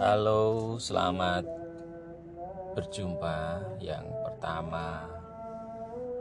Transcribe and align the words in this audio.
Halo, 0.00 0.76
selamat 0.80 1.44
berjumpa 2.72 3.60
yang 3.80 4.06
pertama 4.24 5.04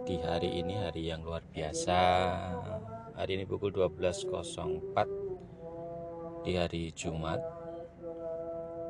di 0.04 0.20
hari 0.20 0.60
ini 0.64 0.76
hari 0.80 1.08
yang 1.12 1.24
luar 1.24 1.44
biasa. 1.54 2.02
Hari 3.16 3.34
ini 3.40 3.46
pukul 3.48 3.72
12.04 3.72 6.48
di 6.48 6.56
hari 6.56 6.92
Jumat. 6.96 7.40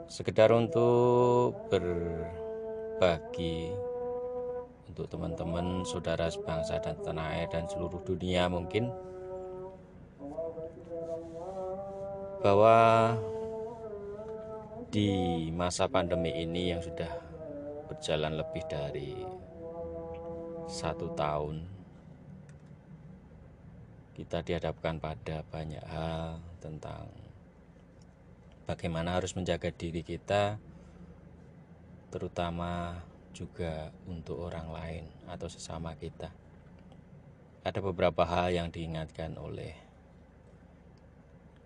Sekedar 0.09 0.51
untuk 0.53 1.69
berbagi 1.73 3.73
untuk 4.89 5.05
teman-teman, 5.05 5.85
saudara 5.85 6.27
sebangsa 6.33 6.81
dan 6.81 6.97
tanah 6.99 7.37
air 7.37 7.47
dan 7.53 7.69
seluruh 7.69 8.01
dunia 8.03 8.49
mungkin 8.49 8.89
bahwa 12.39 13.13
di 14.89 15.11
masa 15.51 15.85
pandemi 15.85 16.31
ini 16.33 16.71
yang 16.73 16.81
sudah 16.81 17.11
berjalan 17.91 18.39
lebih 18.39 18.63
dari 18.65 19.13
satu 20.69 21.11
tahun 21.13 21.67
kita 24.15 24.43
dihadapkan 24.43 24.99
pada 24.99 25.43
banyak 25.47 25.83
hal 25.87 26.39
tentang 26.59 27.07
bagaimana 28.67 29.15
harus 29.15 29.31
menjaga 29.35 29.71
diri 29.71 30.03
kita 30.03 30.59
terutama 32.09 32.99
juga 33.33 33.93
untuk 34.09 34.41
orang 34.41 34.67
lain 34.73 35.05
atau 35.29 35.47
sesama 35.47 35.93
kita. 35.95 36.33
Ada 37.63 37.79
beberapa 37.79 38.25
hal 38.25 38.51
yang 38.51 38.67
diingatkan 38.73 39.37
oleh 39.37 39.88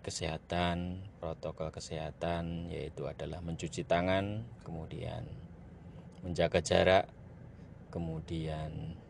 kesehatan, 0.04 1.00
protokol 1.16 1.72
kesehatan 1.72 2.68
yaitu 2.68 3.08
adalah 3.08 3.40
mencuci 3.40 3.88
tangan, 3.88 4.44
kemudian 4.60 5.24
menjaga 6.20 6.60
jarak, 6.60 7.08
kemudian 7.88 9.00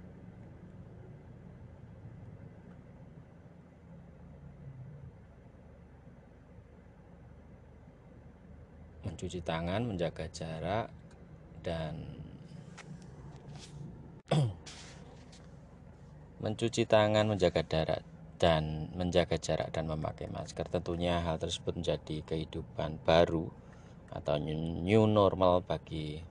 mencuci 9.03 9.43
tangan, 9.43 9.83
menjaga 9.83 10.31
jarak 10.31 10.95
dan 11.67 11.99
mencuci 16.47 16.87
tangan, 16.87 17.27
menjaga 17.27 17.67
jarak 17.67 18.14
dan 18.39 18.91
menjaga 18.93 19.39
jarak 19.39 19.71
dan 19.71 19.87
memakai 19.87 20.27
masker. 20.27 20.67
Tentunya 20.67 21.23
hal 21.23 21.39
tersebut 21.39 21.79
menjadi 21.79 22.23
kehidupan 22.27 23.03
baru 23.07 23.47
atau 24.15 24.39
new 24.39 25.05
normal 25.11 25.63
bagi 25.63 26.23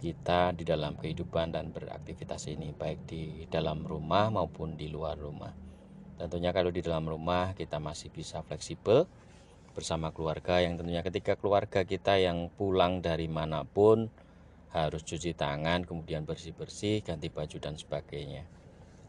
kita 0.00 0.52
di 0.52 0.68
dalam 0.68 1.00
kehidupan 1.00 1.52
dan 1.52 1.72
beraktivitas 1.72 2.48
ini 2.52 2.76
baik 2.76 3.08
di 3.08 3.48
dalam 3.48 3.84
rumah 3.84 4.28
maupun 4.28 4.76
di 4.76 4.92
luar 4.92 5.16
rumah. 5.16 5.52
Tentunya 6.20 6.52
kalau 6.52 6.68
di 6.68 6.84
dalam 6.84 7.08
rumah 7.08 7.56
kita 7.56 7.80
masih 7.80 8.12
bisa 8.12 8.44
fleksibel 8.44 9.08
bersama 9.74 10.14
keluarga 10.14 10.62
yang 10.62 10.78
tentunya 10.78 11.02
ketika 11.02 11.34
keluarga 11.34 11.82
kita 11.82 12.20
yang 12.20 12.52
pulang 12.54 13.02
dari 13.02 13.26
mana 13.26 13.66
pun 13.66 14.06
harus 14.70 15.02
cuci 15.06 15.34
tangan, 15.34 15.86
kemudian 15.86 16.26
bersih-bersih, 16.26 17.02
ganti 17.02 17.30
baju 17.30 17.56
dan 17.62 17.74
sebagainya 17.78 18.42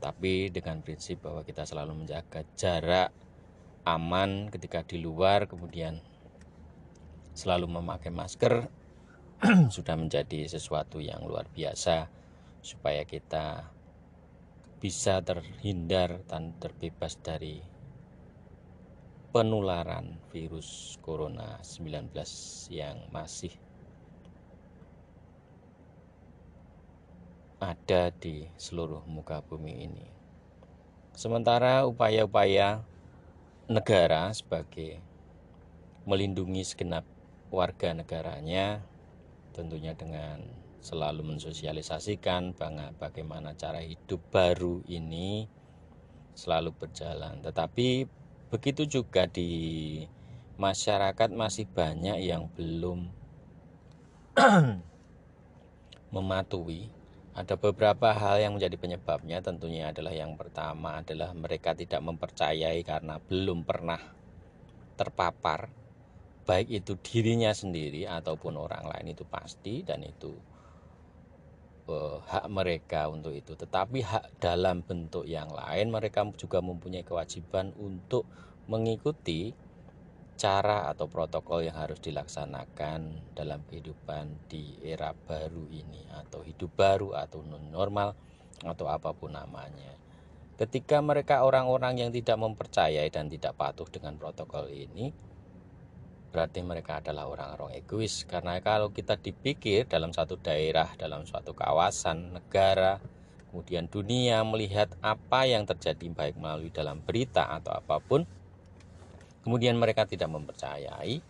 tapi 0.06 0.54
dengan 0.54 0.86
prinsip 0.86 1.26
bahwa 1.26 1.42
kita 1.42 1.66
selalu 1.66 2.06
menjaga 2.06 2.46
jarak 2.54 3.10
aman 3.90 4.54
ketika 4.54 4.86
di 4.86 5.02
luar 5.02 5.50
kemudian 5.50 5.98
selalu 7.34 7.82
memakai 7.82 8.14
masker 8.14 8.70
sudah 9.74 9.98
menjadi 9.98 10.46
sesuatu 10.46 11.02
yang 11.02 11.26
luar 11.26 11.50
biasa 11.50 12.06
supaya 12.62 13.02
kita 13.02 13.74
bisa 14.78 15.26
terhindar 15.26 16.22
dan 16.30 16.54
terbebas 16.62 17.18
dari 17.18 17.66
penularan 19.34 20.22
virus 20.30 21.02
corona 21.02 21.58
19 21.66 22.14
yang 22.70 23.10
masih 23.10 23.58
ada 27.60 28.12
di 28.12 28.48
seluruh 28.60 29.04
muka 29.08 29.40
bumi 29.40 29.88
ini. 29.88 30.08
Sementara 31.16 31.88
upaya-upaya 31.88 32.84
negara 33.72 34.30
sebagai 34.36 35.00
melindungi 36.06 36.62
segenap 36.68 37.08
warga 37.50 37.96
negaranya 37.96 38.84
tentunya 39.56 39.96
dengan 39.96 40.44
selalu 40.84 41.26
mensosialisasikan 41.34 42.54
bagaimana 43.00 43.58
cara 43.58 43.82
hidup 43.82 44.22
baru 44.30 44.86
ini 44.86 45.50
selalu 46.36 46.76
berjalan. 46.76 47.42
Tetapi 47.42 48.06
begitu 48.54 48.86
juga 48.86 49.26
di 49.26 50.04
masyarakat 50.62 51.34
masih 51.34 51.66
banyak 51.72 52.22
yang 52.22 52.52
belum 52.54 53.10
mematuhi 56.16 56.95
ada 57.36 57.60
beberapa 57.60 58.16
hal 58.16 58.40
yang 58.40 58.56
menjadi 58.56 58.80
penyebabnya 58.80 59.44
tentunya 59.44 59.92
adalah 59.92 60.16
yang 60.16 60.40
pertama 60.40 61.04
adalah 61.04 61.36
mereka 61.36 61.76
tidak 61.76 62.00
mempercayai 62.00 62.80
karena 62.88 63.20
belum 63.20 63.68
pernah 63.68 64.00
terpapar 64.96 65.68
baik 66.48 66.72
itu 66.72 66.96
dirinya 67.04 67.52
sendiri 67.52 68.08
ataupun 68.08 68.56
orang 68.56 68.88
lain 68.88 69.12
itu 69.12 69.28
pasti 69.28 69.84
dan 69.84 70.00
itu 70.08 70.32
uh, 71.92 72.24
hak 72.24 72.46
mereka 72.48 73.12
untuk 73.12 73.34
itu. 73.34 73.58
Tetapi 73.58 74.00
hak 74.00 74.40
dalam 74.40 74.86
bentuk 74.86 75.26
yang 75.28 75.50
lain 75.52 75.92
mereka 75.92 76.24
juga 76.38 76.62
mempunyai 76.62 77.04
kewajiban 77.04 77.74
untuk 77.76 78.24
mengikuti 78.72 79.52
cara 80.36 80.92
atau 80.92 81.08
protokol 81.08 81.64
yang 81.64 81.80
harus 81.80 82.00
dilaksanakan 82.04 83.32
dalam 83.32 83.64
kehidupan 83.72 84.52
di 84.52 84.76
era 84.84 85.16
baru 85.16 85.64
ini 85.72 86.12
atau 86.12 86.44
hidup 86.44 86.76
baru 86.76 87.16
atau 87.16 87.40
normal 87.48 88.14
atau 88.64 88.86
apa 88.92 89.16
pun 89.16 89.32
namanya. 89.32 89.96
Ketika 90.56 91.04
mereka 91.04 91.44
orang-orang 91.44 92.00
yang 92.00 92.12
tidak 92.16 92.40
mempercayai 92.40 93.12
dan 93.12 93.28
tidak 93.28 93.60
patuh 93.60 93.88
dengan 93.92 94.16
protokol 94.16 94.72
ini, 94.72 95.12
berarti 96.32 96.64
mereka 96.64 97.00
adalah 97.04 97.28
orang-orang 97.28 97.80
egois 97.80 98.24
karena 98.28 98.60
kalau 98.60 98.92
kita 98.92 99.20
dipikir 99.20 99.88
dalam 99.88 100.16
satu 100.16 100.40
daerah, 100.40 100.92
dalam 101.00 101.28
suatu 101.28 101.52
kawasan, 101.52 102.40
negara, 102.40 103.00
kemudian 103.52 103.88
dunia 103.88 104.44
melihat 104.44 104.92
apa 105.00 105.48
yang 105.48 105.64
terjadi 105.64 106.12
baik 106.12 106.36
melalui 106.36 106.72
dalam 106.72 107.00
berita 107.04 107.48
atau 107.52 107.72
apa 107.72 108.04
pun, 108.04 108.28
Kemudian 109.46 109.78
mereka 109.78 110.10
tidak 110.10 110.34
mempercayai 110.34 111.22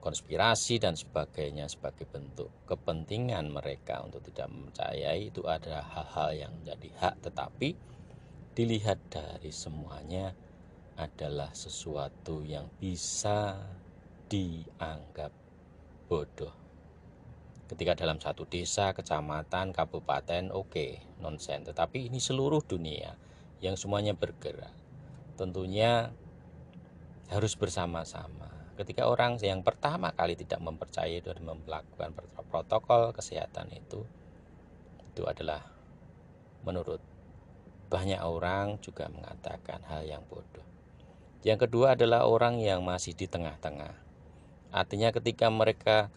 konspirasi 0.00 0.80
dan 0.80 0.96
sebagainya 0.96 1.68
sebagai 1.68 2.08
bentuk 2.08 2.48
kepentingan 2.68 3.52
mereka 3.52 4.00
untuk 4.04 4.24
tidak 4.28 4.48
mempercayai 4.48 5.28
itu 5.28 5.44
ada 5.44 5.84
hal-hal 5.84 6.48
yang 6.48 6.52
menjadi 6.56 6.88
hak 7.00 7.14
tetapi 7.20 7.76
dilihat 8.56 8.96
dari 9.12 9.52
semuanya 9.52 10.32
adalah 11.00 11.52
sesuatu 11.56 12.44
yang 12.44 12.68
bisa 12.76 13.56
dianggap 14.28 15.32
bodoh. 16.08 16.52
Ketika 17.70 17.94
dalam 17.94 18.18
satu 18.18 18.44
desa, 18.50 18.90
kecamatan, 18.90 19.70
kabupaten, 19.70 20.50
oke, 20.50 20.74
okay, 20.74 20.90
nonsen. 21.22 21.62
Tetapi 21.62 22.10
ini 22.10 22.18
seluruh 22.18 22.60
dunia 22.66 23.14
yang 23.62 23.78
semuanya 23.78 24.12
bergerak. 24.12 24.74
Tentunya 25.38 26.10
harus 27.30 27.54
bersama-sama. 27.54 28.50
Ketika 28.74 29.06
orang 29.06 29.38
yang 29.38 29.62
pertama 29.62 30.10
kali 30.10 30.34
tidak 30.34 30.58
mempercayai 30.58 31.22
dan 31.22 31.38
melakukan 31.46 32.10
protokol 32.50 33.14
kesehatan 33.14 33.70
itu, 33.70 34.02
itu 35.14 35.22
adalah 35.22 35.62
menurut 36.66 36.98
banyak 37.86 38.18
orang 38.18 38.82
juga 38.82 39.06
mengatakan 39.10 39.82
hal 39.86 40.02
yang 40.06 40.22
bodoh. 40.26 40.66
Yang 41.46 41.68
kedua 41.68 41.96
adalah 41.96 42.26
orang 42.26 42.58
yang 42.60 42.82
masih 42.82 43.14
di 43.16 43.30
tengah-tengah. 43.30 43.94
Artinya 44.70 45.10
ketika 45.10 45.50
mereka 45.50 46.12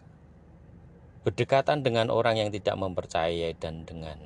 berdekatan 1.24 1.80
dengan 1.80 2.12
orang 2.12 2.36
yang 2.36 2.50
tidak 2.52 2.76
mempercayai 2.76 3.56
dan 3.56 3.88
dengan 3.88 4.20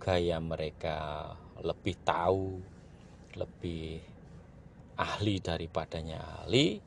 gaya 0.00 0.40
mereka 0.40 1.30
lebih 1.60 1.96
tahu, 2.02 2.60
lebih 3.36 4.13
ahli 4.98 5.42
daripadanya 5.42 6.42
ahli 6.42 6.78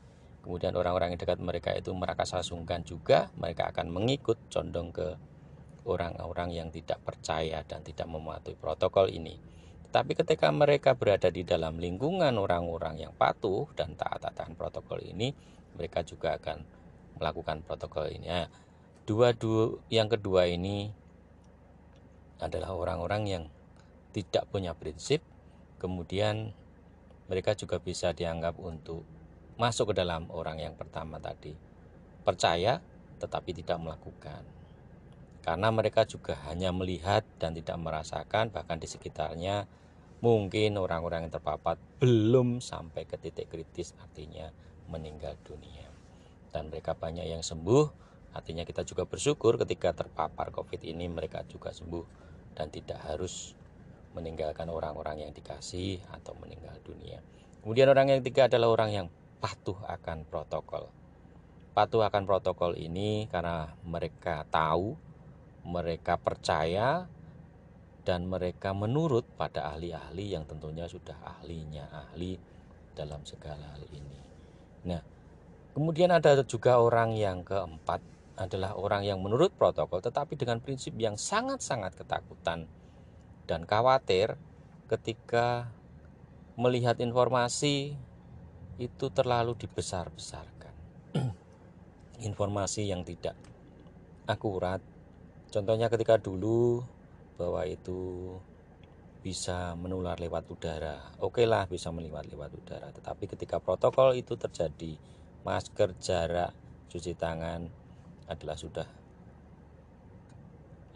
kemudian 0.44 0.72
orang-orang 0.76 1.14
yang 1.14 1.20
dekat 1.20 1.40
mereka 1.42 1.70
itu 1.76 1.92
mereka 1.92 2.24
sasungkan 2.24 2.84
juga 2.86 3.28
mereka 3.36 3.68
akan 3.72 3.92
mengikut 3.92 4.38
condong 4.48 4.92
ke 4.94 5.16
orang-orang 5.88 6.52
yang 6.52 6.68
tidak 6.68 7.00
percaya 7.04 7.64
dan 7.64 7.80
tidak 7.84 8.08
mematuhi 8.08 8.56
protokol 8.56 9.08
ini 9.08 9.36
tapi 9.88 10.12
ketika 10.12 10.52
mereka 10.52 10.92
berada 10.92 11.32
di 11.32 11.48
dalam 11.48 11.80
lingkungan 11.80 12.36
orang-orang 12.36 13.08
yang 13.08 13.12
patuh 13.16 13.64
dan 13.72 13.96
taat 13.96 14.20
akan 14.20 14.52
protokol 14.52 15.00
ini 15.00 15.32
mereka 15.80 16.04
juga 16.04 16.36
akan 16.36 16.60
melakukan 17.16 17.64
protokol 17.64 18.12
ini. 18.12 18.28
Nah, 18.28 18.46
dua 19.08 19.32
dua 19.32 19.80
yang 19.88 20.12
kedua 20.12 20.44
ini 20.44 20.92
adalah 22.38 22.76
orang-orang 22.76 23.22
yang 23.26 23.44
tidak 24.12 24.44
punya 24.52 24.76
prinsip, 24.76 25.24
kemudian 25.80 26.52
mereka 27.28 27.54
juga 27.54 27.78
bisa 27.78 28.10
dianggap 28.16 28.56
untuk 28.58 29.04
masuk 29.60 29.92
ke 29.92 29.94
dalam 30.00 30.26
orang 30.32 30.58
yang 30.58 30.74
pertama 30.74 31.20
tadi, 31.20 31.54
percaya 32.24 32.80
tetapi 33.22 33.50
tidak 33.52 33.78
melakukan. 33.78 34.42
Karena 35.44 35.68
mereka 35.72 36.04
juga 36.04 36.36
hanya 36.50 36.74
melihat 36.74 37.24
dan 37.40 37.56
tidak 37.56 37.78
merasakan, 37.80 38.52
bahkan 38.52 38.76
di 38.76 38.88
sekitarnya 38.90 39.64
mungkin 40.18 40.76
orang-orang 40.76 41.26
yang 41.28 41.32
terpapar 41.32 41.78
belum 42.02 42.58
sampai 42.58 43.06
ke 43.06 43.16
titik 43.16 43.48
kritis, 43.48 43.94
artinya 44.02 44.50
meninggal 44.90 45.38
dunia. 45.46 45.88
Dan 46.52 46.72
mereka 46.72 46.96
banyak 46.96 47.28
yang 47.28 47.44
sembuh, 47.44 48.08
Artinya 48.38 48.62
kita 48.62 48.86
juga 48.86 49.02
bersyukur 49.02 49.58
ketika 49.58 49.90
terpapar 49.90 50.54
COVID 50.54 50.86
ini 50.86 51.10
mereka 51.10 51.42
juga 51.50 51.74
sembuh 51.74 52.04
dan 52.54 52.70
tidak 52.70 53.02
harus 53.02 53.57
meninggalkan 54.16 54.68
orang-orang 54.68 55.26
yang 55.26 55.32
dikasih 55.32 56.00
atau 56.12 56.32
meninggal 56.40 56.76
dunia. 56.84 57.20
Kemudian 57.62 57.90
orang 57.90 58.08
yang 58.12 58.18
ketiga 58.24 58.48
adalah 58.48 58.68
orang 58.72 58.90
yang 58.94 59.06
patuh 59.38 59.76
akan 59.86 60.24
protokol. 60.26 60.88
Patuh 61.76 62.02
akan 62.06 62.26
protokol 62.26 62.74
ini 62.74 63.30
karena 63.30 63.70
mereka 63.86 64.42
tahu, 64.50 64.98
mereka 65.62 66.18
percaya, 66.18 67.06
dan 68.08 68.24
mereka 68.24 68.72
menurut 68.72 69.28
pada 69.36 69.68
ahli-ahli 69.76 70.32
yang 70.32 70.48
tentunya 70.48 70.88
sudah 70.88 71.14
ahlinya 71.38 71.92
ahli 71.92 72.40
dalam 72.96 73.20
segala 73.28 73.76
hal 73.76 73.84
ini. 73.92 74.18
Nah, 74.88 75.04
kemudian 75.76 76.08
ada 76.10 76.40
juga 76.42 76.80
orang 76.80 77.12
yang 77.14 77.44
keempat 77.44 78.00
adalah 78.38 78.78
orang 78.78 79.02
yang 79.04 79.18
menurut 79.20 79.50
protokol 79.52 79.98
tetapi 79.98 80.38
dengan 80.38 80.62
prinsip 80.62 80.94
yang 80.96 81.18
sangat-sangat 81.18 81.98
ketakutan 81.98 82.70
dan 83.48 83.64
khawatir 83.64 84.36
ketika 84.92 85.72
melihat 86.60 87.00
informasi 87.00 87.96
itu 88.76 89.06
terlalu 89.10 89.56
dibesar-besarkan. 89.56 90.74
informasi 92.28 92.86
yang 92.86 93.02
tidak 93.02 93.34
akurat. 94.28 94.84
Contohnya 95.48 95.88
ketika 95.88 96.20
dulu 96.20 96.84
bahwa 97.40 97.64
itu 97.64 98.36
bisa 99.24 99.74
menular 99.74 100.20
lewat 100.20 100.44
udara. 100.52 101.00
Oke 101.24 101.48
lah 101.48 101.64
bisa 101.66 101.90
menular 101.90 102.22
lewat 102.28 102.54
udara, 102.54 102.92
tetapi 102.92 103.26
ketika 103.26 103.58
protokol 103.58 104.14
itu 104.14 104.38
terjadi, 104.38 104.94
masker, 105.42 105.96
jarak, 105.98 106.52
cuci 106.92 107.16
tangan, 107.18 107.66
adalah 108.28 108.54
sudah 108.54 108.86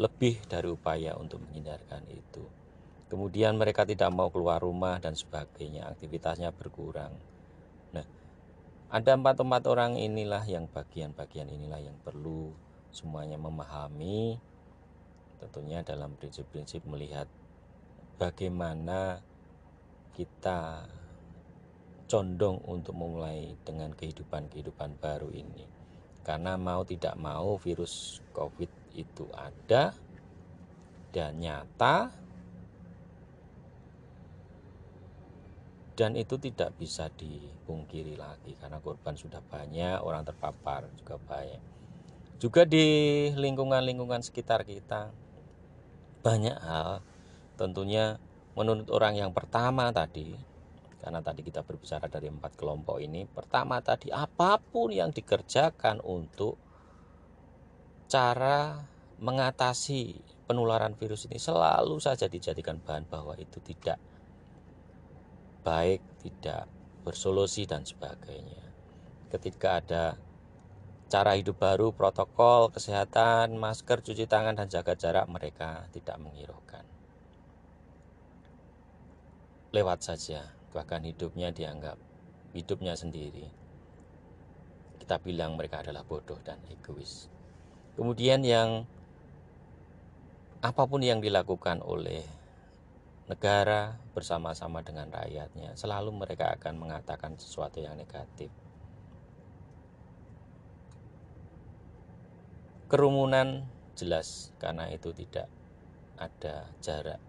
lebih 0.00 0.40
dari 0.48 0.68
upaya 0.72 1.16
untuk 1.16 1.44
menghindarkan 1.44 2.04
itu. 2.08 2.44
Kemudian 3.12 3.60
mereka 3.60 3.84
tidak 3.84 4.08
mau 4.08 4.32
keluar 4.32 4.64
rumah 4.64 4.96
dan 4.96 5.12
sebagainya, 5.12 5.84
aktivitasnya 5.92 6.48
berkurang. 6.56 7.12
Nah, 7.92 8.06
ada 8.88 9.12
empat-empat 9.12 9.68
orang 9.68 10.00
inilah 10.00 10.40
yang 10.48 10.64
bagian-bagian 10.72 11.52
inilah 11.52 11.80
yang 11.80 11.96
perlu 12.00 12.56
semuanya 12.92 13.40
memahami 13.40 14.36
tentunya 15.40 15.82
dalam 15.82 16.14
prinsip-prinsip 16.14 16.86
melihat 16.86 17.26
bagaimana 18.20 19.18
kita 20.14 20.86
condong 22.06 22.60
untuk 22.68 22.94
memulai 22.94 23.56
dengan 23.64 23.96
kehidupan-kehidupan 23.96 25.00
baru 25.00 25.32
ini 25.32 25.64
karena 26.22 26.54
mau 26.54 26.86
tidak 26.86 27.16
mau 27.18 27.58
virus 27.58 28.22
COVID 28.36 28.81
itu 28.96 29.28
ada 29.34 29.96
dan 31.12 31.36
nyata 31.36 32.12
dan 35.92 36.16
itu 36.16 36.40
tidak 36.40 36.72
bisa 36.80 37.12
dipungkiri 37.12 38.16
lagi 38.16 38.56
karena 38.56 38.80
korban 38.80 39.12
sudah 39.12 39.44
banyak, 39.44 40.00
orang 40.00 40.24
terpapar 40.24 40.88
juga 40.96 41.20
banyak. 41.20 41.60
Juga 42.40 42.64
di 42.64 43.28
lingkungan-lingkungan 43.36 44.24
sekitar 44.24 44.64
kita 44.64 45.12
banyak 46.24 46.56
hal 46.58 47.04
tentunya 47.58 48.16
menurut 48.54 48.88
orang 48.94 49.18
yang 49.18 49.30
pertama 49.34 49.90
tadi 49.90 50.34
karena 51.02 51.18
tadi 51.18 51.42
kita 51.42 51.66
berbicara 51.66 52.06
dari 52.06 52.30
empat 52.30 52.54
kelompok 52.54 53.02
ini 53.02 53.26
pertama 53.26 53.82
tadi 53.82 54.14
apa 54.14 54.62
pun 54.62 54.94
yang 54.94 55.10
dikerjakan 55.10 55.98
untuk 55.98 56.54
cara 58.12 58.84
mengatasi 59.24 60.20
penularan 60.44 60.92
virus 61.00 61.24
ini 61.32 61.40
selalu 61.40 61.96
saja 61.96 62.28
dijadikan 62.28 62.76
bahan 62.76 63.08
bahwa 63.08 63.32
itu 63.40 63.56
tidak 63.64 63.96
baik 65.64 66.04
tidak 66.20 66.68
bersolusi 67.08 67.64
dan 67.64 67.88
sebagainya 67.88 68.60
ketika 69.32 69.80
ada 69.80 70.04
cara 71.08 71.40
hidup 71.40 71.56
baru 71.56 71.96
protokol 71.96 72.68
kesehatan 72.68 73.56
masker 73.56 74.04
cuci 74.04 74.28
tangan 74.28 74.60
dan 74.60 74.68
jaga 74.68 74.92
jarak 74.92 75.24
mereka 75.32 75.88
tidak 75.96 76.20
menghiraukan 76.20 76.84
lewat 79.72 80.04
saja 80.04 80.52
bahkan 80.76 81.00
hidupnya 81.00 81.48
dianggap 81.48 81.96
hidupnya 82.52 82.92
sendiri. 82.92 83.48
Kita 85.00 85.18
bilang 85.18 85.56
mereka 85.56 85.80
adalah 85.80 86.04
bodoh 86.04 86.38
dan 86.44 86.60
egois. 86.68 87.31
Kemudian 87.94 88.40
yang 88.46 88.88
apa 90.62 90.82
pun 90.86 91.02
yang 91.02 91.18
dilakukan 91.18 91.82
oleh 91.82 92.22
negara 93.26 93.98
bersama-sama 94.14 94.80
dengan 94.84 95.10
rakyatnya, 95.10 95.74
selalu 95.74 96.12
mereka 96.14 96.54
akan 96.54 96.74
mengatakan 96.78 97.34
sesuatu 97.36 97.82
yang 97.82 97.98
negatif. 97.98 98.48
Kerumunan 102.88 103.64
jelas 103.96 104.52
karena 104.60 104.88
itu 104.88 105.12
tidak 105.12 105.48
ada 106.16 106.68
jarak 106.80 107.20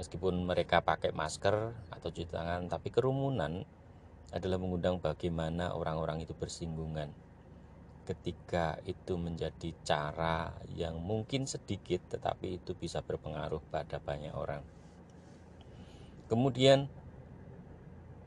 meskipun 0.00 0.48
mereka 0.48 0.80
pakai 0.80 1.12
masker 1.12 1.76
atau 1.92 2.08
cuci 2.08 2.32
tangan 2.32 2.72
tapi 2.72 2.88
kerumunan 2.88 3.68
adalah 4.32 4.56
mengundang 4.56 4.96
bagaimana 4.96 5.76
orang-orang 5.76 6.22
itu 6.24 6.32
bersinggungan 6.32 7.12
ketika 8.04 8.80
itu 8.88 9.14
menjadi 9.20 9.70
cara 9.84 10.52
yang 10.74 10.98
mungkin 10.98 11.44
sedikit 11.44 12.00
tetapi 12.12 12.60
itu 12.62 12.72
bisa 12.74 13.04
berpengaruh 13.04 13.60
pada 13.70 14.00
banyak 14.00 14.32
orang 14.34 14.64
kemudian 16.26 16.88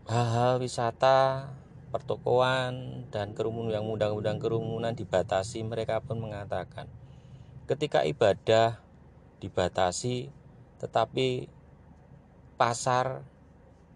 hal-hal 0.07 0.59
wisata 0.59 1.49
pertokoan 1.93 3.05
dan 3.13 3.37
kerumunan 3.37 3.79
yang 3.81 3.85
undang-undang 3.85 4.41
kerumunan 4.41 4.93
dibatasi 4.93 5.61
mereka 5.63 6.01
pun 6.01 6.19
mengatakan 6.19 6.89
ketika 7.69 8.03
ibadah 8.03 8.81
dibatasi 9.39 10.31
tetapi 10.83 11.47
pasar 12.59 13.23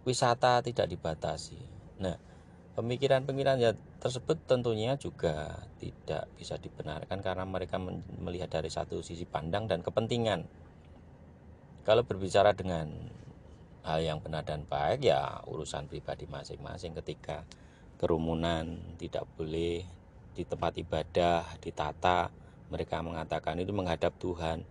wisata 0.08 0.64
tidak 0.64 0.88
dibatasi. 0.88 1.60
Nah, 2.00 2.16
pemikiran-pemikiran 2.80 3.60
ya 3.60 3.72
tersebut 3.98 4.38
tentunya 4.46 4.96
juga 4.96 5.68
tidak 5.82 6.30
bisa 6.38 6.58
dibenarkan 6.58 7.20
karena 7.22 7.46
mereka 7.46 7.82
melihat 8.22 8.50
dari 8.50 8.70
satu 8.70 9.02
sisi 9.02 9.26
pandang 9.26 9.66
dan 9.66 9.82
kepentingan. 9.82 10.46
Kalau 11.84 12.04
berbicara 12.04 12.54
dengan 12.54 12.92
hal 13.88 14.04
yang 14.04 14.20
benar 14.20 14.44
dan 14.44 14.68
baik 14.68 15.08
ya 15.08 15.40
urusan 15.48 15.88
pribadi 15.88 16.28
masing-masing 16.28 16.92
ketika 17.00 17.48
kerumunan 17.96 18.96
tidak 19.00 19.24
boleh 19.40 19.88
di 20.36 20.44
tempat 20.44 20.76
ibadah 20.76 21.48
ditata 21.64 22.30
mereka 22.68 23.00
mengatakan 23.00 23.58
itu 23.64 23.72
menghadap 23.72 24.12
Tuhan 24.20 24.68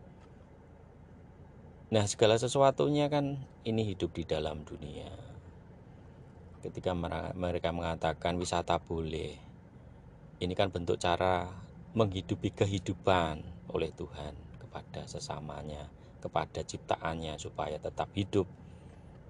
Nah, 1.87 2.03
segala 2.11 2.35
sesuatunya 2.35 3.07
kan 3.07 3.47
ini 3.63 3.87
hidup 3.87 4.11
di 4.11 4.27
dalam 4.27 4.67
dunia. 4.67 5.26
Ketika 6.67 6.99
mereka 7.39 7.71
mengatakan 7.71 8.35
wisata 8.43 8.83
boleh, 8.83 9.39
ini 10.43 10.51
kan 10.59 10.75
bentuk 10.75 10.99
cara 10.99 11.47
menghidupi 11.95 12.51
kehidupan 12.51 13.39
oleh 13.71 13.95
Tuhan 13.95 14.35
kepada 14.59 15.07
sesamanya, 15.07 15.87
kepada 16.19 16.67
ciptaannya 16.67 17.39
supaya 17.39 17.79
tetap 17.79 18.11
hidup 18.19 18.51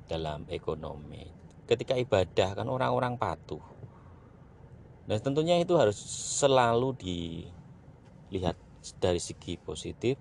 dalam 0.08 0.48
ekonomi. 0.48 1.28
Ketika 1.68 1.92
ibadah 2.00 2.56
kan 2.56 2.72
orang-orang 2.72 3.20
patuh. 3.20 3.60
Dan 5.04 5.20
tentunya 5.20 5.60
itu 5.60 5.76
harus 5.76 6.00
selalu 6.40 6.96
dilihat 6.96 8.56
dari 8.96 9.20
segi 9.20 9.60
positif 9.60 10.16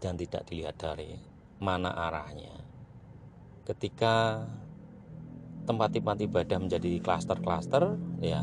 dan 0.00 0.16
tidak 0.16 0.48
dilihat 0.48 0.80
dari 0.80 1.14
mana 1.60 1.92
arahnya. 1.92 2.56
Ketika 3.68 4.48
tempat-tempat 5.68 6.16
ibadah 6.24 6.58
menjadi 6.60 7.00
klaster-klaster, 7.00 7.96
ya 8.20 8.40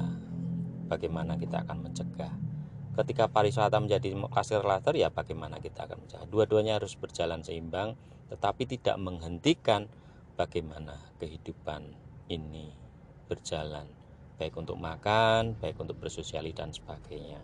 bagaimana 0.91 1.37
kita 1.37 1.63
akan 1.63 1.89
mencegah. 1.89 2.33
Ketika 2.97 3.29
pariwisata 3.29 3.77
menjadi 3.77 4.17
kasir 4.33 4.65
later 4.65 4.97
ya 4.97 5.13
bagaimana 5.13 5.61
kita 5.61 5.85
akan 5.85 6.01
mencegah. 6.01 6.25
Dua-duanya 6.25 6.81
harus 6.81 6.97
berjalan 6.97 7.45
seimbang 7.45 7.93
tetapi 8.27 8.67
tidak 8.67 8.97
menghentikan 8.99 9.87
bagaimana 10.35 10.99
kehidupan 11.17 11.95
ini 12.27 12.69
berjalan 13.27 13.87
baik 14.37 14.53
untuk 14.53 14.77
makan 14.77 15.57
baik 15.57 15.75
untuk 15.81 15.97
bersosiali 15.97 16.53
dan 16.53 16.69
sebagainya 16.69 17.41